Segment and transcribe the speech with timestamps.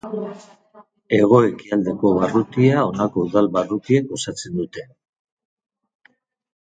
[1.17, 4.87] Hego-ekialdeko barrutia honako udal barrutiek osatzen dute.